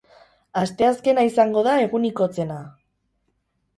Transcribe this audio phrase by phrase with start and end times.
[0.61, 2.61] Asteazkena izango da egunik hotzena.